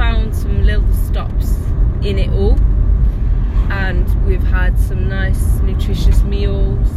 [0.00, 1.56] found some little stops
[2.02, 2.58] in it all,
[3.70, 6.88] and we've had some nice, nutritious meals,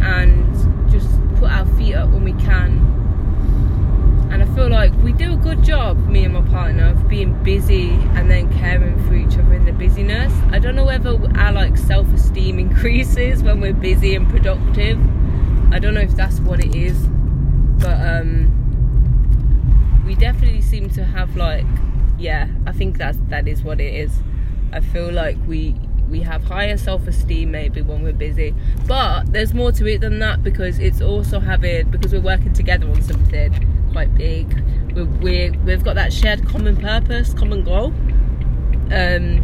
[0.00, 0.52] and
[0.90, 2.78] just put our feet up when we can.
[4.32, 7.32] And I feel like we do a good job, me and my partner, of being
[7.44, 10.32] busy and then caring for each other in the busyness.
[10.50, 14.98] I don't know whether our like self-esteem increases when we're busy and productive.
[15.72, 17.06] I don't know if that's what it is,
[17.78, 18.50] but um,
[20.04, 21.64] we definitely seem to have like,
[22.18, 24.12] yeah, I think that that is what it is.
[24.72, 25.74] I feel like we
[26.10, 28.54] we have higher self-esteem maybe when we're busy
[28.86, 32.88] but there's more to it than that because it's also having because we're working together
[32.88, 33.52] on something
[33.92, 34.46] quite big
[34.94, 37.86] we're, we're we've got that shared common purpose common goal
[38.92, 39.42] um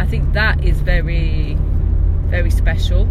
[0.00, 1.56] i think that is very
[2.26, 3.08] very special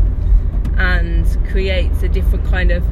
[0.78, 2.84] and creates a different kind of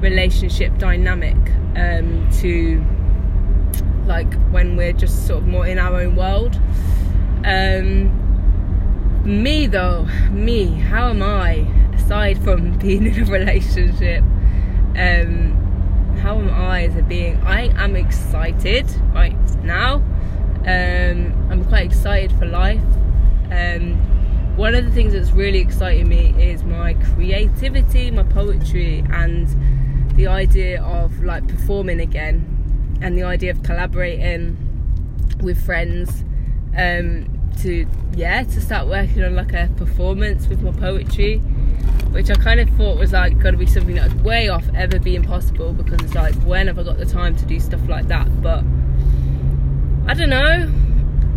[0.00, 1.36] relationship dynamic
[1.76, 2.80] um to
[4.06, 6.60] like when we're just sort of more in our own world
[7.44, 8.24] um
[9.24, 14.22] me though, me, how am I, aside from being in a relationship,
[14.96, 17.40] um, how am I as a being?
[17.42, 19.96] I am excited right now.
[20.66, 22.82] Um, I'm quite excited for life.
[23.50, 23.96] Um,
[24.56, 29.48] one of the things that's really exciting me is my creativity, my poetry, and
[30.16, 32.63] the idea of like performing again,
[33.00, 34.56] and the idea of collaborating
[35.40, 36.24] with friends.
[36.76, 41.38] Um, to yeah to start working on like a performance with my poetry
[42.10, 44.64] which I kind of thought was like going to be something that was way off
[44.74, 47.80] ever being possible because it's like when have I got the time to do stuff
[47.88, 48.64] like that but
[50.06, 50.72] I don't know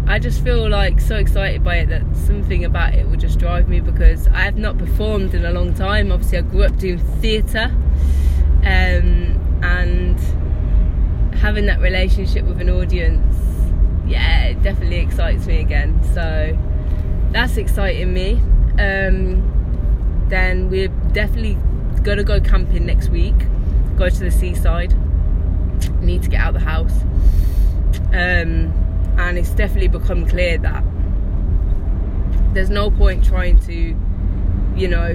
[0.07, 3.67] I just feel like so excited by it that something about it will just drive
[3.67, 6.99] me because I have not performed in a long time obviously I grew up doing
[7.21, 7.71] theatre
[8.63, 10.19] um, and
[11.39, 13.35] having that relationship with an audience
[14.07, 16.01] yeah, it definitely excites me again.
[16.13, 16.57] So
[17.31, 18.33] that's exciting me.
[18.79, 21.57] Um, then we're definitely
[22.03, 23.35] gonna go camping next week.
[23.97, 24.93] Go to the seaside.
[26.01, 27.01] Need to get out of the house.
[28.13, 28.73] Um,
[29.17, 30.83] and it's definitely become clear that
[32.53, 33.95] there's no point trying to,
[34.75, 35.13] you know,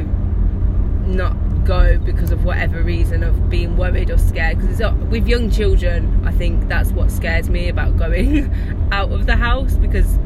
[1.07, 1.35] not
[1.65, 4.61] go because of whatever reason of being worried or scared.
[4.61, 8.53] Because with young children I think that's what scares me about going
[8.93, 10.19] out of the house because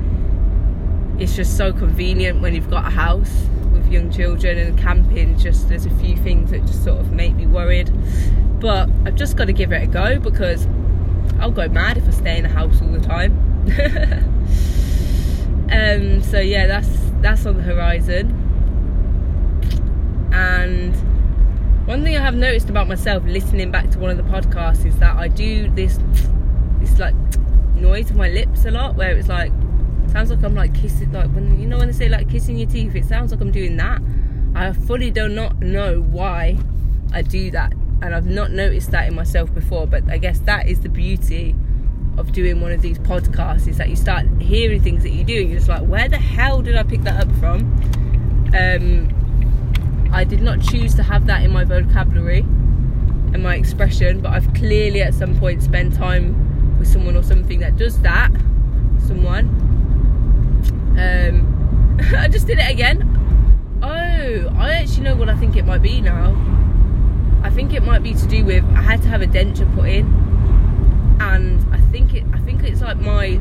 [1.18, 5.38] it's just so convenient when you've got a house with young children and camping.
[5.38, 7.90] Just there's a few things that just sort of make me worried.
[8.60, 10.66] But I've just got to give it a go because
[11.40, 14.32] I'll go mad if I stay in the house all the time.
[15.68, 16.88] Um so yeah that's
[17.20, 18.30] that's on the horizon.
[20.32, 20.94] And
[21.86, 24.98] one thing I have noticed about myself listening back to one of the podcasts is
[24.98, 26.00] that I do this
[26.80, 27.14] this like
[27.76, 29.52] noise with my lips a lot where it's like
[30.10, 32.68] sounds like I'm like kissing like when you know when they say like kissing your
[32.68, 34.02] teeth it sounds like I'm doing that.
[34.56, 36.58] I fully do not know why
[37.12, 37.72] I do that
[38.02, 41.54] and I've not noticed that in myself before but I guess that is the beauty
[42.18, 45.38] of doing one of these podcasts is that you start hearing things that you do
[45.38, 47.60] and you're just like where the hell did I pick that up from?
[48.58, 49.25] Um,
[50.16, 54.50] I did not choose to have that in my vocabulary and my expression, but I've
[54.54, 58.30] clearly at some point spent time with someone or something that does that.
[59.06, 59.44] Someone.
[60.98, 63.02] Um, I just did it again.
[63.82, 66.32] Oh, I actually know what I think it might be now.
[67.42, 69.86] I think it might be to do with I had to have a denture put
[69.86, 70.06] in,
[71.20, 72.24] and I think it.
[72.32, 73.38] I think it's like my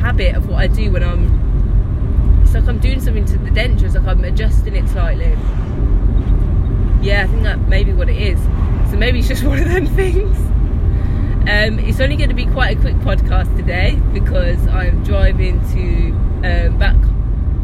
[0.00, 2.42] habit of what I do when I'm.
[2.42, 3.84] It's like I'm doing something to the denture.
[3.84, 5.36] It's like I'm adjusting it slightly
[7.06, 8.42] yeah, I think that may be what it is.
[8.90, 10.36] So maybe it's just one of them things.
[11.48, 16.10] Um, it's only going to be quite a quick podcast today because I'm driving to
[16.44, 16.96] um, back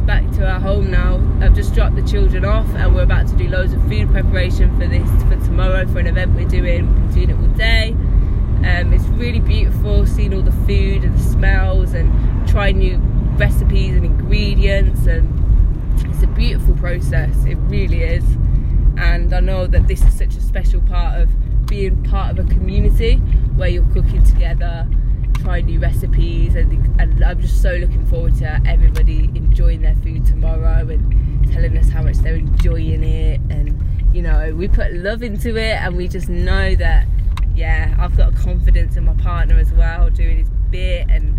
[0.06, 1.16] back to our home now.
[1.40, 4.76] I've just dropped the children off and we're about to do loads of food preparation
[4.78, 7.06] for this for tomorrow for an event we're doing.
[7.06, 7.90] We're doing it all day.
[7.90, 12.98] Um, it's really beautiful seeing all the food and the smells and trying new
[13.36, 15.26] recipes and ingredients and
[16.08, 17.44] it's a beautiful process.
[17.44, 18.24] It really is
[18.98, 22.48] and I know that this is such a special part of being part of a
[22.48, 23.16] community
[23.56, 24.86] where you're cooking together,
[25.40, 30.24] trying new recipes, and, and I'm just so looking forward to everybody enjoying their food
[30.26, 33.40] tomorrow and telling us how much they're enjoying it.
[33.50, 33.82] And
[34.14, 37.06] you know, we put love into it, and we just know that,
[37.54, 41.38] yeah, I've got confidence in my partner as well, doing his bit, and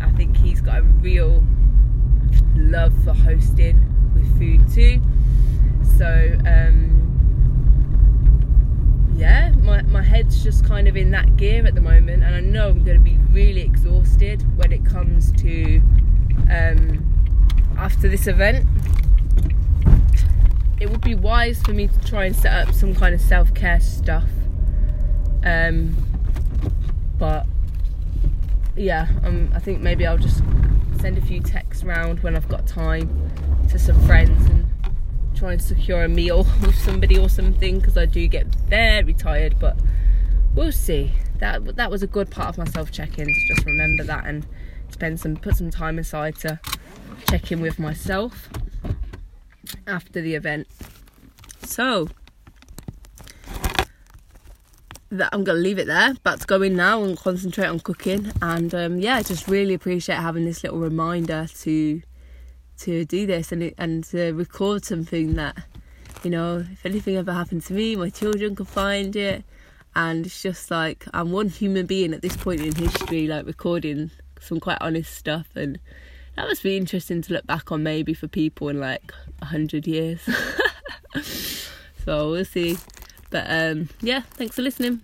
[0.00, 1.42] I think he's got a real
[2.54, 3.80] love for hosting
[4.14, 5.02] with food too.
[5.98, 6.92] So, um,
[9.16, 12.40] yeah, my, my head's just kind of in that gear at the moment, and I
[12.40, 15.76] know I'm going to be really exhausted when it comes to
[16.50, 17.08] um,
[17.76, 18.66] after this event.
[20.80, 23.54] It would be wise for me to try and set up some kind of self
[23.54, 24.28] care stuff.
[25.44, 25.96] Um,
[27.18, 27.46] but
[28.76, 30.42] yeah, um, I think maybe I'll just
[31.00, 33.30] send a few texts around when I've got time
[33.68, 34.71] to some friends and
[35.42, 39.58] try and secure a meal with somebody or something because I do get very tired.
[39.58, 39.76] But
[40.54, 41.10] we'll see.
[41.40, 44.46] That that was a good part of my self check-in to just remember that and
[44.90, 46.60] spend some put some time aside to
[47.28, 48.50] check in with myself
[49.88, 50.68] after the event.
[51.64, 52.08] So
[55.10, 56.12] that I'm gonna leave it there.
[56.12, 58.30] About to go in now and concentrate on cooking.
[58.40, 62.02] And um, yeah, I just really appreciate having this little reminder to
[62.82, 65.56] to do this and and to record something that
[66.22, 69.44] you know, if anything ever happened to me, my children could find it.
[69.94, 74.10] And it's just like I'm one human being at this point in history, like recording
[74.40, 75.78] some quite honest stuff, and
[76.36, 79.12] that must be interesting to look back on maybe for people in like
[79.42, 80.20] a hundred years.
[81.22, 82.78] so we'll see.
[83.28, 85.02] But um, yeah, thanks for listening.